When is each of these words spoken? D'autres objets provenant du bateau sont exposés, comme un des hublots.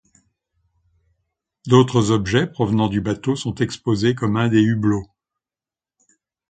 D'autres 1.67 2.09
objets 2.09 2.47
provenant 2.47 2.87
du 2.87 3.01
bateau 3.01 3.35
sont 3.35 3.53
exposés, 3.53 4.15
comme 4.15 4.35
un 4.35 4.47
des 4.47 4.63
hublots. 4.63 5.07